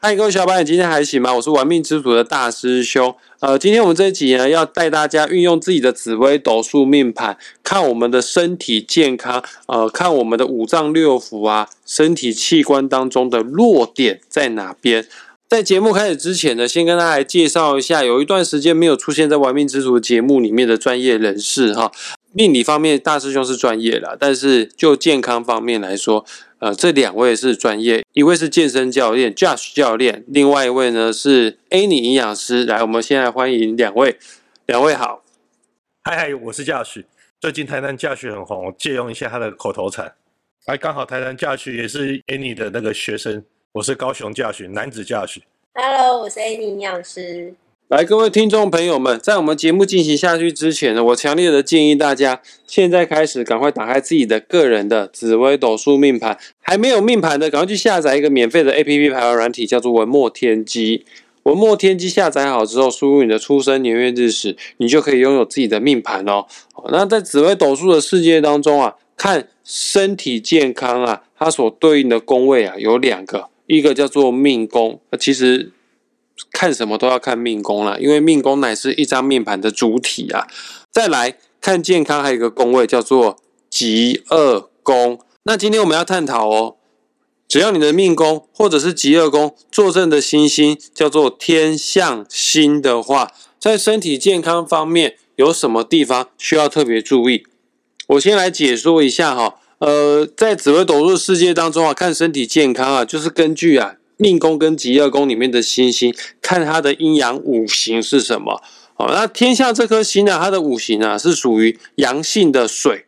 [0.00, 1.34] 嗨，各位小伙伴，你今天还行吗？
[1.34, 3.12] 我是玩命之主的大师兄。
[3.40, 15.04] 呃，今天我们这一集呢，要带大家运用自己的紫微斗数命盘，看我们的身体健康，呃，看我们的五脏六腑啊，身体器官当中的弱点在哪边。
[15.48, 21.90] 在节目开始之前呢，先跟大家来介绍一下，有一段时间没有出现在玩命之主节目里面的专业人士哈。
[22.32, 26.24] 命理方面，大师兄是专业的，但是就健康方面来说，
[26.60, 32.64] 呃，这两位是专业，一位是健身教练 Josh 教练，另外一位呢是 Annie 营养师。
[32.64, 34.18] 来，我们先来欢迎两位，
[34.66, 35.22] 两位好。
[36.02, 37.04] 嗨嗨，我是 Josh。
[37.40, 40.12] 最近台南 Josh 很红，借用一下他的口头禅。
[40.66, 45.38] 哎，刚好台南 Josh 也是 Annie 的那个学生，我是高雄 Josh 男子 Josh。
[45.74, 47.54] Hello，我是 Annie 营养师。
[47.88, 56.38] 来，各位听众朋友们，在我们节目进行下去之前呢，我强烈的建议大家，现在开始赶快打开自己的个人的紫微斗数命盘。
[56.60, 61.06] 还没有命盘的，赶快去下载一个免费的 A P P 排盘软体，叫做文墨天机。
[61.44, 66.44] 文墨天机下载好之后，输入你的出生年月日时，你就可以拥有自己的命盘哦。
[66.90, 75.72] 那在紫微斗数的世界当中啊，看身体健康啊，它所对应的宫位啊有两个，一个叫做命宫，那其实。
[76.52, 80.46] 看什么都要看命宫了，因为命宫乃是一张命盘的主体啊。
[80.90, 83.36] 再来看健康，还有一个宫位叫做
[83.68, 85.20] 极恶宫。
[85.44, 86.76] 那今天我们要探讨哦，
[87.46, 97.44] 只要你的命宫或者是极恶宫坐镇的星星叫做天象星的话，在身体健康方面有什么地方需要特别注意？
[98.08, 99.56] 我先来解说一下哈。
[99.78, 103.94] 呃，在紫微斗数世界当中啊，看身体健康啊，就是根据啊。
[104.18, 108.60] 命宫跟极恶宫里面的星星，看它的阴阳五行是什么？
[108.96, 113.06] 哦，那天下这颗星呢，它的五行啊是属于阳性的水。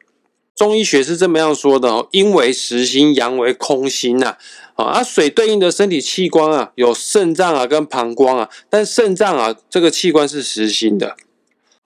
[0.54, 4.36] 中医学是这么样说的哦，阴为实心，阳为空心呐。
[4.76, 11.16] 啊，而水对应的身体器官啊，有肾脏啊跟膀胱啊，但肾脏啊这个器官是实心的。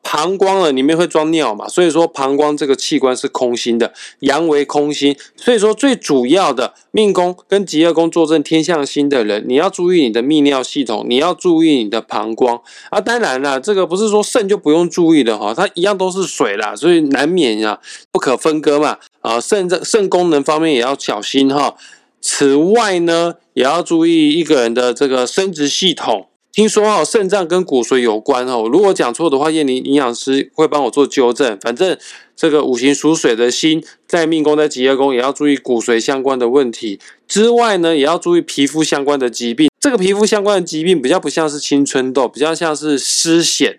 [0.05, 12.60] 膀胱呢，里面会装尿嘛，所以说膀胱这个器官是空心的，阳为空心，所以说最主要的命宫跟极恶宫坐镇天象星的人，你要注意你的泌尿系统，你要注意你的膀胱
[12.91, 13.00] 啊。
[13.00, 17.81] 当然了，这个不是说肾就不用注意的哈，它一样都是水啦，所以难免啊
[18.12, 19.41] 不可分割嘛啊。
[19.41, 21.75] 肾这肾功能方面也要小心哈。
[22.20, 26.28] 此外呢，也要注意一个人的这个生殖系统。
[26.54, 28.69] 听说哦，肾脏跟骨髓有关哦。
[28.72, 31.59] 如果讲错的话，叶宁营养师会帮我做纠正。
[31.60, 31.98] 反正
[32.37, 37.00] 这个五行属水的心，在命宫在吉业宫也要注意骨髓相关的问题。
[37.26, 39.69] 之外呢，也要注意皮肤相关的疾病。
[39.81, 43.78] 这个皮肤相关的疾病比较不像是青春痘，比较像是湿癣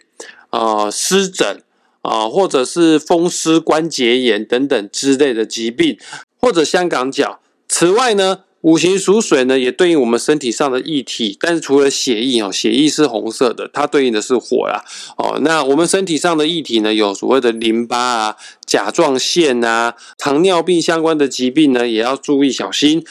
[0.50, 1.64] 啊、湿疹
[2.02, 5.98] 啊，或者是风湿关节炎等等之类的疾病，
[6.42, 7.40] 或者香港脚。
[7.70, 8.42] 此外呢。
[8.66, 14.84] 五行属水呢，也对应我们身体上的液体，但是除了血液哦，血液是红色的，它对应的是火啦
[15.18, 15.40] 哦。
[15.44, 23.06] 那我们身体上的液体呢，有所谓的淋巴啊、甲状腺啊、糖尿病相关的疾病呢，也要注意小心。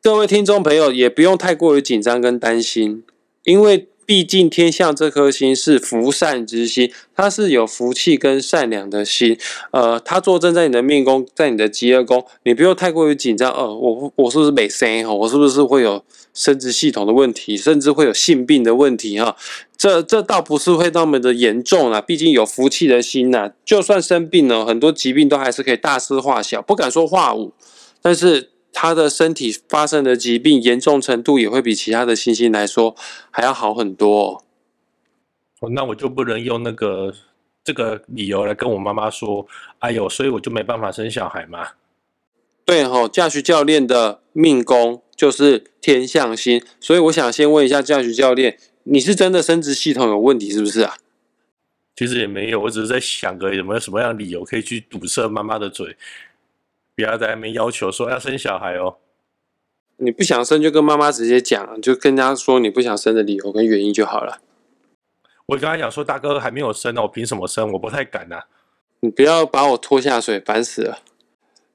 [0.00, 3.02] 各位听众朋友也不用太过于紧张跟担心，
[3.44, 3.89] 因为。
[4.10, 9.38] 毕竟天象这颗星是福善之星，它是有福气跟善良的心。
[9.70, 13.52] 呃，它坐镇在你的命宫，在你的吉业宫，你不用太过于紧张。
[13.52, 15.14] 呃，我我是不是没生哈？
[15.14, 16.04] 我是不是会有
[16.34, 19.36] 生殖系统的问题，甚至会有性病的问题哈？
[19.78, 22.00] 这这倒不是会那么的严重啊。
[22.00, 27.52] 毕竟有福气的心呐，就算生病了，很多疾病都还是可以大事化小，不敢说化无，
[28.02, 28.50] 但是。
[28.72, 32.96] 他的身体发生的疾病严重程度也会比其他的星星来说
[33.30, 34.44] 还要好很多。
[35.60, 37.12] 哦，那我就不能用那个
[37.62, 39.46] 这个理由来跟我妈妈说，
[39.80, 41.72] 哎呦，所以我就没办法生小孩嘛？
[42.64, 50.94] 对吼，驾驶教练的命宫就是天象星，所以我想先问一下驾驶教练，你是真的生殖系统有问题是不是啊？
[51.96, 55.94] 其实也没有，我只是在想个有没有什么样的理由可以去堵塞妈妈的嘴。
[57.00, 58.96] 不要在外面要求说要生小孩哦。
[59.96, 64.40] 你不想生就跟妈妈直接讲，就跟他说你不想生的理由跟原因就好了。
[65.46, 67.72] 我跟他讲说，大哥还没有生呢，我凭什么生？
[67.72, 68.42] 我不太敢呐。
[69.00, 70.98] 你不要把我拖下水，烦死了。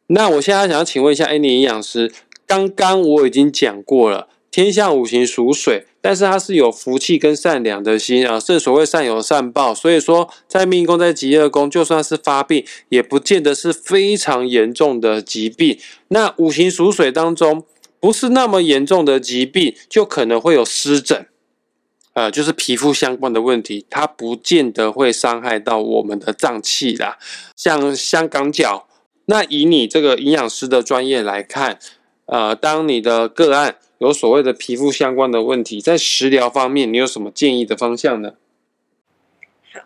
[0.07, 2.13] 那我现在想要请问一下，哎，你营养师，
[2.45, 4.27] 刚刚我已经讲过了。
[4.51, 9.73] 天象五行属水，但是他是有福气跟善良的心啊，是所谓善有善报。
[9.73, 15.79] 所以说，在命宫在极恶宫，就算是发病，也不见得是非常严重的疾病。
[16.09, 17.63] 那五行属水当中，
[17.99, 21.25] 不是那么严重的疾病，就可能会有湿疹，
[22.13, 27.17] 呃，就是皮肤相关的问题，它不见得会伤害到我们的脏器啦。
[27.55, 28.87] 像香港脚，
[29.25, 31.79] 那以你这个营养师的专业来看，
[32.27, 33.77] 呃，当你的个案。
[33.99, 38.33] 有所谓的皮肤相关的问题，在食疗方面，你有什么建议的方向呢？
[39.73, 39.79] 好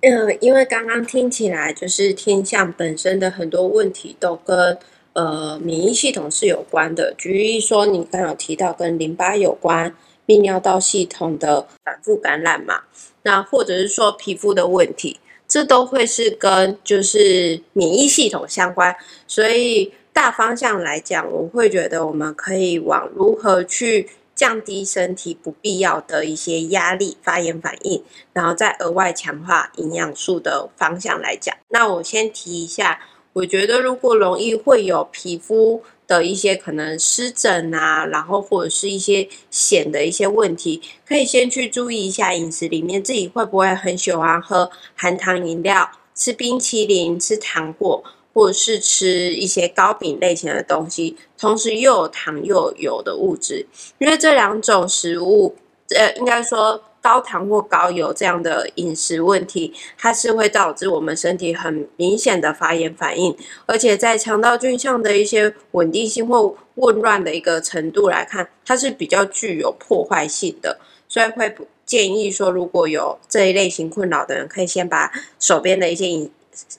[0.00, 4.76] 嗯，因为刚刚听起来就是天象本身的很多问题都跟
[5.12, 7.14] 呃免疫系统是有关的。
[7.16, 9.94] 举例说，你刚有提到跟淋巴有关、
[10.26, 12.82] 泌尿道系统的反复感染嘛，
[13.22, 18.96] 那或者是说皮肤的问题，这都会是跟就是免疫系统相关。
[19.28, 24.10] 所以大方向来讲，我会觉得我们可以往如何去。
[24.34, 31.54] 降低身体不必要的一些压力、发炎反应，然后再额外强化营养素的方向来讲。
[31.68, 32.98] 那我先提一下，
[33.34, 48.02] 我觉得如果容易会有皮肤的一些可能湿疹啊，然后或者是一些癣的一些问题，可以先去注意一下饮食里面自己会不会很喜欢喝含糖饮料、吃冰淇淋、吃糖果。
[48.32, 53.66] 或者是吃一些糕饼类型的东西，同时又有糖又有油的物质，
[53.98, 55.54] 因为这两种食物，
[55.94, 63.36] 呃，应该说高糖或高油这样的饮食问题，它是会导致我们身体很明显的发炎反应，
[63.66, 70.78] 而且在肠道菌相的一些稳定性或混乱的一个程度来看，它是比较具有破坏性的，
[71.08, 76.30] 所以会不建议说，如果有这一类型困扰的人，可以先把手边的一些饮。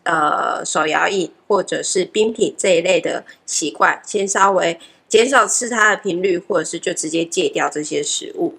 [0.03, 8.57] 呃，手摇饮或者是冰品这一类的习惯，先稍微减少吃它的频率，或者是就直接戒掉这些食物。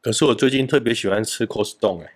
[0.00, 2.14] 可是我最近特别喜欢吃 Costco 哎，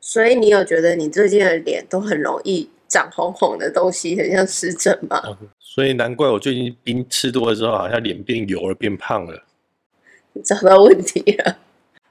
[0.00, 5.22] 所以你有觉得你最近的脸都很容易长红红的东西，很像湿疹吗？
[5.60, 9.44] 所以难怪我最近冰吃多了之后，好像脸变油了，变胖了。
[10.44, 11.58] 找到问题了。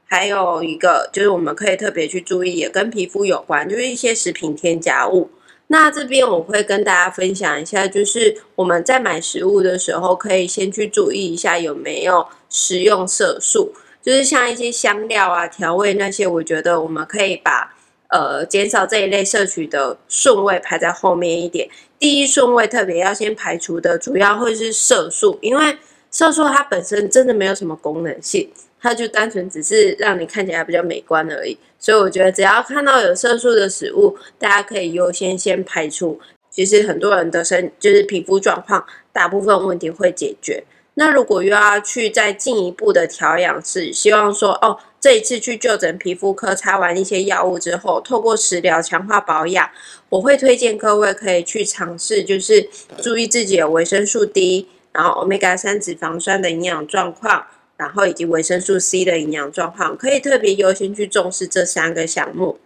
[0.06, 5.30] 还有一个就是我们可以特别去注意，也跟皮肤有关，就是一些食品添加物。
[5.70, 17.76] 那这边我会跟大家分享一下，就是我们在买食物的时候，可以先去注意一下有没有食用色素，就是像一些香料啊、调味那些，我觉得我们可以把
[18.08, 21.68] 呃减少这一类摄取的顺位排在后面一点。
[22.00, 25.78] 第一顺位特别要先排除的，主要会是色素，因为
[26.10, 28.50] 色素它本身真的没有什么功能性。
[28.82, 36.20] 它就单纯只是让你看起来比较美观而已，所以我觉得只要看到有色素的食物，大家可以优先先排除。
[36.50, 40.64] 其实很多人的身就是皮肤状况，大部分问题会解决。
[40.96, 49.70] 那如果又要去再进一步的调养，是希望说哦，这一次去就诊皮肤科擦完一些药物之后，透过食疗强化保养，
[50.10, 52.68] 我会推荐各位可以去尝试，就是
[53.00, 57.46] 注意自己的维生素 D，然后 Omega 三脂肪酸的营养状况。
[57.78, 62.60] 然后以及维生素 C 的营养状况，可以特别优先去重视这三个项目。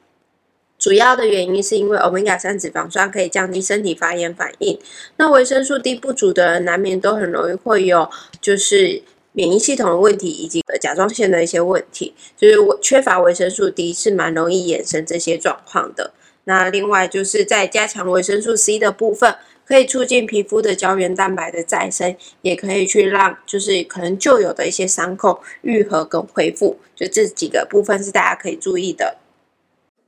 [0.80, 4.80] 主要的原因是因为欧米伽三脂肪酸可以降低身体发炎反应。
[5.18, 8.10] 那维生素 D 不足的人，难免都很容易会有
[8.40, 9.04] 就是
[9.34, 12.16] 免疫系统的问题，以及甲状腺的一些问题。
[12.36, 16.14] 就是缺乏维生素 D 是蛮容易衍生这些状况的。
[16.46, 19.36] 那另外就是在加强维生素 C 的部分。
[19.66, 29.18] 可以促进皮肤的胶原蛋白的再生，也可以去让就是可能旧有的一些伤口愈合跟恢复，就这几个部分是大家可以注意的。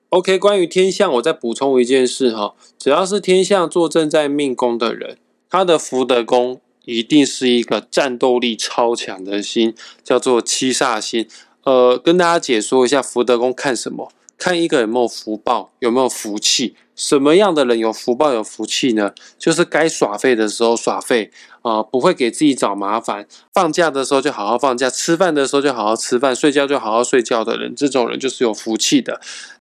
[0.09, 5.17] OK，关于天象，我再补充一件事哈，只要是天象坐正在命宫的人，
[5.49, 9.73] 他的福德宫一定是一个战斗力超强的星，
[10.03, 11.27] 叫做七煞星。
[11.63, 14.11] 呃，跟大家解说一下福德宫看什么。
[14.43, 16.75] 看一个人有没有福报，有没有福气？
[16.97, 19.13] 什么样的人有福报、有福气呢？
[19.39, 21.31] 就是该耍废的时候耍废
[21.61, 23.25] 啊，不会给自己找麻烦。
[23.53, 29.21] 放假的时候就好好放假，吃饭的时候就好好吃饭，睡觉就好好睡觉的人，这种人就是有福气的。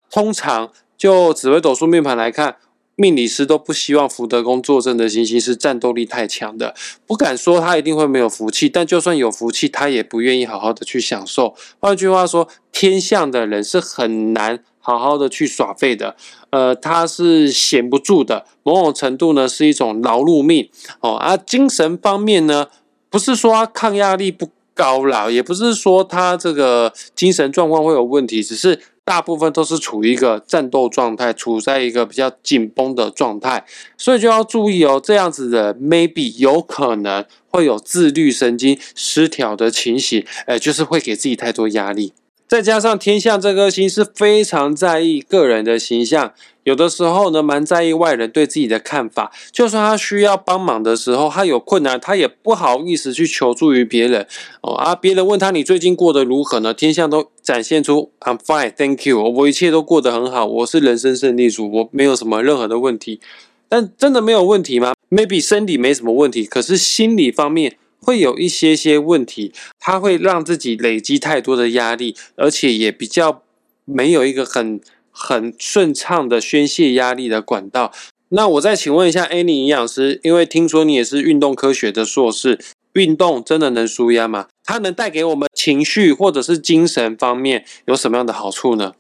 [0.10, 2.56] 通常就紫微斗数命盘来看。
[2.98, 6.76] 命理师都不希望福德宫坐镇的星星是战斗力太强的，
[7.08, 11.56] 不敢说他一定会没有福气，但就算有福气，他也不愿意好好的去享受。
[11.80, 16.16] 换句话说，天象的人是很难好好的去耍废的，
[16.50, 20.68] 呃，他是闲不住的，某种程度呢是一种劳碌命
[21.00, 21.16] 哦。
[21.16, 22.68] 而精神方面呢，
[23.10, 28.82] 不是说他抗压力不高啦，也不是说他这个精神状况会有问题，只是。
[29.04, 33.66] 大部分都是处于一个战斗状态，处在一个比较紧绷的状态，
[33.98, 35.02] 所以就要注意哦。
[35.04, 42.14] 这样子的 maybe 有可能会有自律神经失调的情形，哎，就是会给自己太多压力。
[42.52, 49.32] 再加上天象这颗星是非常在意个人的形象，有的时候呢蛮在意外人对自己的看法。
[49.54, 54.28] 就算他需要帮忙的时候，他有困难，他也不好意思去求助于别人
[54.60, 54.74] 哦。
[54.74, 56.74] 啊，别人问他你最近过得如何呢？
[56.74, 63.22] 天象都展现出 I'm fine, thank you，我一切都过得很好，我是人生胜利组，我没有什么任何的问题。
[63.70, 73.44] 但真的没有问题吗？Maybe 身体没什么问题，可是心理方面会有一些些问题，他会让自己累积太多的压力，而且也比较
[73.86, 74.82] 没有一个很
[75.12, 77.92] 很顺畅的宣泄压力的管道。
[78.30, 82.60] 那我再请问一下 Annie 营养师，因为听说你也是运动科学的硕士，
[82.94, 84.48] 运动真的能舒压吗？
[84.64, 88.94] 它能带给我们情绪或者是精神方面有什么样的好处呢？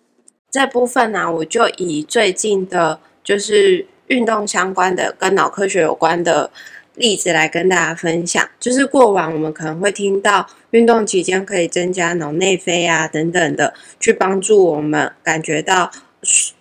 [0.51, 6.51] 这部分呢，我就以最近的，就是运动相关的、跟脑科学有关的
[6.95, 8.49] 例子来跟大家分享。
[8.59, 15.91] 就是过往我们可能会听到，运动期间可以增加脑内啡啊等等的，去帮助我们感觉到，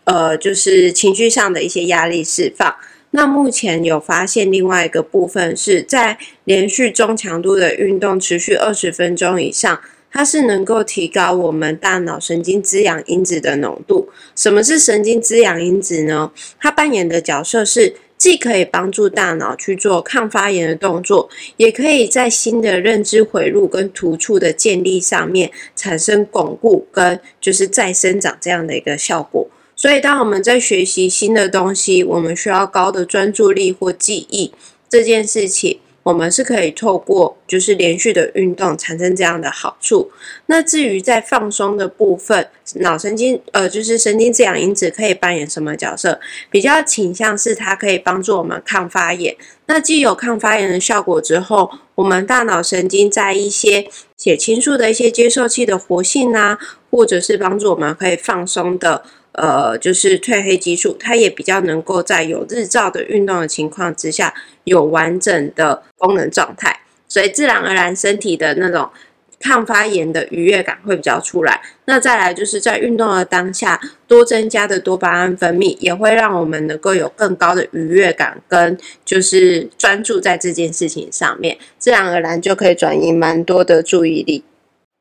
[0.04, 2.74] 呃，就是情绪上的一些压力释放。
[3.12, 9.80] 那目前有发现另外一个部分是在连续中强度的运动持续二十分钟以上。
[10.12, 14.08] 它是能够提高我们大脑神经滋养因子的浓度。
[14.34, 16.32] 什么是神经滋养因子呢？
[16.58, 29.48] 它扮演的角色是既可以帮助大脑去做抗发炎的动作，也可以在新的认知回路跟突触的建立上面产生巩固跟就是再生长这样的一个效果。
[29.74, 34.52] 所以，当我们在学习新的东西，我们需要高的专注力或记忆
[34.86, 35.80] 这件事情。
[36.02, 40.10] 我们是可以透过就是连续的运动产生这样的好处。
[40.46, 46.18] 那至于在放松的部分，脑神经呃就是神经滋养因子可以扮演什么角色？
[46.50, 49.36] 比较倾向是它可以帮助我们抗发炎。
[49.66, 56.58] 那既有抗发炎的效果之后，我们大脑神经在一些血清素的一些接受器的活性啊，
[56.90, 59.04] 或者是帮助我们可以放松的。
[59.32, 64.34] 呃，就是褪黑激素，它也比较能够在有日照的运动的情况之下，
[64.64, 68.90] 有完整的功能状态，所以自然而然身体的那种
[69.38, 71.62] 抗发炎的愉悦感会比较出来。
[71.86, 84.44] 那再来就是在运动的当下，多增加的多巴胺分泌，也会让我们能够有更高的愉悦感，跟就是专注在这件事情上面，自然而然就可以转移蛮多的注意力。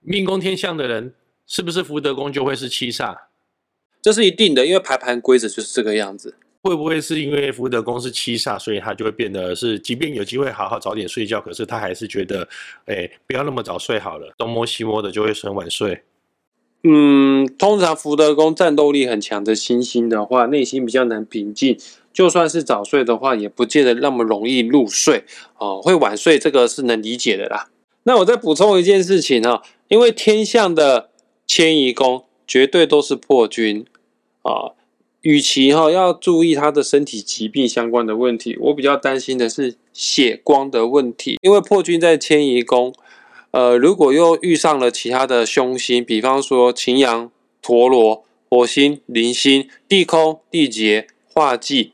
[0.01, 1.13] 命宫天象的人，
[1.45, 3.15] 是不是福德宫就会是七煞？
[4.01, 6.35] 这是一定的，因为排盘规则就是这个样子。
[6.61, 12.45] 会不会是因为福德宫是七煞，所以他就会变得是，即便有机会好好早点睡觉，可是他还是觉得，
[12.85, 16.01] 哎，不要那么早睡好了，东摸西摸的就会很晚睡。
[16.83, 21.77] 嗯，通常福德宫战斗力很强的星星的话，内心比较难平静，
[22.11, 25.23] 就算是早睡的话，也不见得那么容易入睡
[25.57, 25.81] 哦。
[25.81, 27.69] 会晚睡，这个是能理解的啦。
[28.03, 31.09] 那我再补充一件事情哈，因为天象的
[31.47, 32.25] 迁移宫。
[32.49, 33.85] 绝对都是破军
[34.41, 34.73] 啊！
[35.21, 41.37] 与其哈要注意他的身体疾病相关的问题，我比较担心的是血光的问题。
[41.43, 42.91] 因为破军在迁移宫，
[43.51, 47.29] 呃，如果又遇上了其他的凶星，比方说擎羊、
[47.61, 51.91] 陀螺、火星、铃星、地空、地劫、化忌，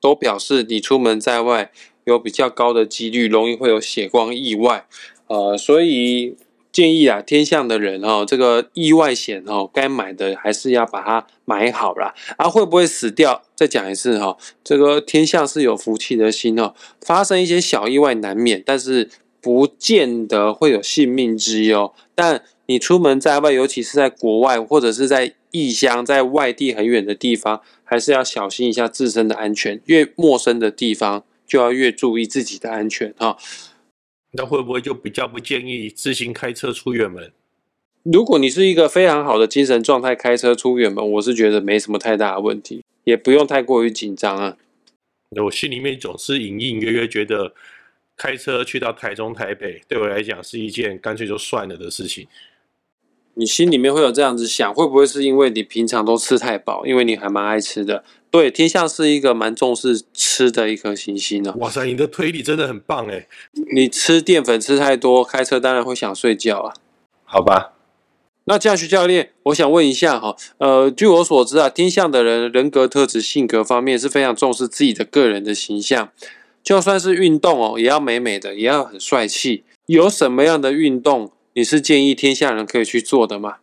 [0.00, 1.70] 都表示你出门在外
[2.02, 4.86] 有比较高的几率容易会有血光意外。
[5.28, 6.34] 呃，所以。
[6.74, 12.12] 建议啊，天象的人哦，这个意外险哦，该买的还是要把它买好啦。
[12.36, 13.42] 啊，会不会死掉？
[13.54, 19.08] 再讲一次哈，这个天象是有福气的心哦，发生一些小意外难免，但是
[19.40, 21.94] 不见得会有性命之忧。
[22.16, 29.80] 但你出门在外，尤其是在国外或者是在异乡、在外地很远的地方，还是要小心一下自身的安全。
[29.84, 33.36] 越陌生的地方，就要越注意自己的安全哈。
[34.36, 37.32] 那会不会就比较不建议自行开车出远门？
[38.02, 44.56] 如果你是一个非常好的精神状态，开车出远门，我是觉得没什么太大的问题，也不用太过于紧张啊。
[45.42, 47.54] 我心里面总是隐隐约约觉得，
[48.16, 52.26] 开车去到台中、台北，对我来讲是一件干脆就算了的事情。
[53.34, 56.84] 你心里面会有这样子想，会不会是因为你平常都吃太饱？
[56.86, 58.04] 因为你还蛮爱吃的。
[58.30, 61.54] 对，天象是一个蛮重视吃的一颗行星呢。
[61.58, 63.28] 哇塞，你的推理真的很棒哎！
[63.74, 66.74] 你吃淀粉吃太多，开车当然会想睡觉啊。
[67.24, 67.74] 好吧，
[68.44, 76.10] 那驾驶教练，我想问一下哈，呃，据我所知啊，天象的人人格特质、性格方面是非常重视自己的个人的形象，
[76.62, 79.64] 就算是运动哦，也要美美的，也要很帅气。
[79.86, 83.58] 有什么样的运动你是建议天下人可以去做的吗？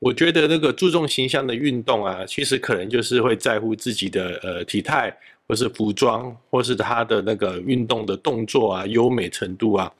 [0.00, 9.92] 我觉得那个注重形象的运动啊，其实可能就是会在乎自己的呃体态，或是服装，或是他的那个运动的动作啊，优美程度啊。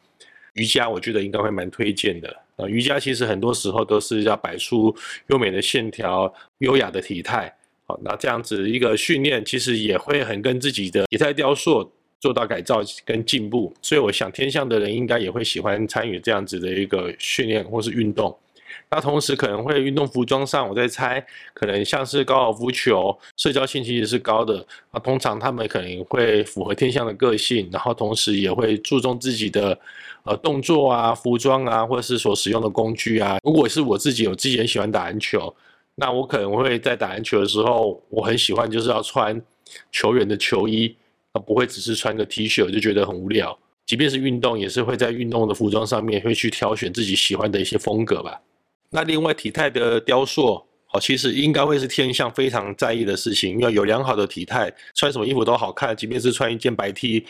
[0.55, 2.67] 瑜伽我觉得应该会蛮推荐的啊。
[2.67, 4.93] 瑜伽其实很多时候都是要摆出
[5.29, 7.55] 优美的线条、优雅的体态。
[7.87, 13.73] 好，那这样子一个训练，其实也会很跟自己的体态雕塑做到改造跟进步。
[13.83, 18.37] 所以我想天象的人应该也会喜欢参与这样子的一个训练或是运动。
[18.91, 25.01] 那同时可能会运动服装上，我在猜，可能像是高尔夫球，社交性其实是高的啊。
[25.01, 29.79] 通常他们可能会符合天象的个性，然后同时也会注重自己的
[30.25, 33.39] 呃动作啊、服装啊，或者是所使用的工具啊。
[33.43, 35.55] 如果是我自己，我自己很喜欢打篮球，
[35.97, 39.39] 那我可能会在打篮球的时候，我很喜欢就是要穿
[39.93, 40.95] 球员的球衣，
[41.39, 43.59] 不会只是穿个 T 恤就觉得很无聊。
[43.87, 48.39] 即便是运动，也是会在运动的服装上面会去挑选自己喜欢的一些风格吧。
[48.91, 57.25] 那另外体态的雕塑，哦，其实应该会是天象非常在意的事情，因为有良好的体态，穿什么衣服都好看，即便是穿一件白 T。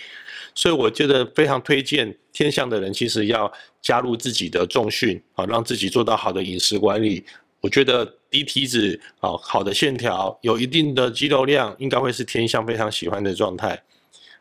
[0.55, 7.25] 所以我觉得非常推荐天象的人，其实要加入自己的重训，啊，让自己做到好的饮食管理。
[7.61, 13.81] 我觉得低体脂，啊，好的线条，有一定的肌肉量，应该会是天象非常喜欢的状态。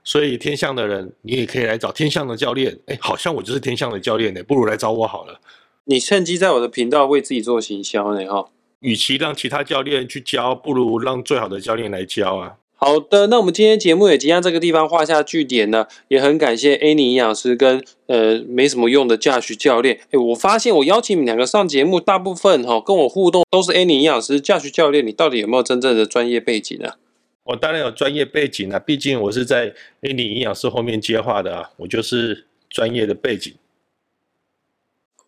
[0.08, 2.80] 所以天象的人，你也可以来找天象的教练。
[2.86, 5.42] 哎，好像我就是天象的教练呢，不如来找我好了。
[5.84, 8.46] 你趁机在我的频道为自己做行销呢，哈。
[8.80, 12.54] 与其让其他教练去教，不如让最好的教练来教啊。
[12.78, 15.90] 好的，那我们今天节目也即将这个地方画下句点了。
[16.08, 20.00] 也很感谢 Annie 营养师跟呃没什么用的驾驶教练。
[20.12, 25.06] 哎，我发现我邀请你们两个上节目，大部分哈跟我互动都是 Annie 营养师、驾驶教练。
[25.06, 26.94] 你到底有没有真正的专业背景呢？
[27.48, 33.56] 我当然有专业背景啊，毕竟我是在 A 你营养师后面接话的啊，我就是专业的背景。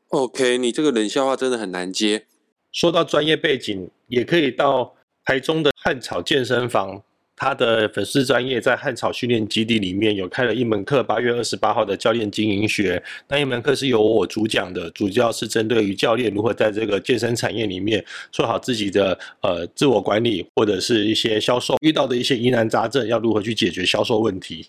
[0.10, 2.26] OK，你这个冷笑话真的很难接。
[2.74, 7.02] 说到专业背景，也可以到台中的汉草健身房。
[7.40, 24.68] 他的粉丝专业在汉草训练基地里面有开了一门课，八月二十八号的教练经营学，那一门课是由我主讲的，主要是针对于教练如何在这个健身产业里面做好自己的呃自我管理，或者是一些销售遇到的一些疑难杂症，要如何去解决销售问题。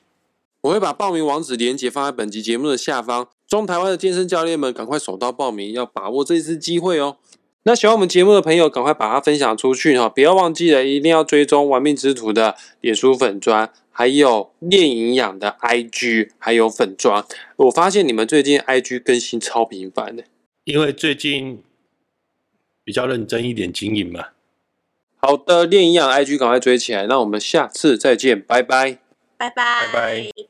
[0.63, 7.17] 我会把报名网址连接放在本集节目的下方，中台湾的健身教练们赶快手到报名，要把握这次机会哦。
[7.65, 10.09] 那喜欢我们节目的朋友，赶快把它分享出去哈！
[10.09, 17.23] 不要忘记了，一定要追踪玩命之徒的脸书粉砖，还有练营养的 IG，还有粉砖。
[17.57, 20.25] 我发现你们最近 IG 更新超频繁的，
[20.65, 21.63] 因为最近
[22.83, 24.29] 比较认真一点经营嘛。
[25.19, 28.99] 好的，练营养 IG 赶快追起来，那我们下次再见，拜拜，
[29.37, 30.50] 拜拜，拜拜。